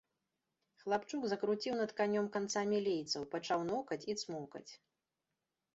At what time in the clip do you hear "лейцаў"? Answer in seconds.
2.89-3.21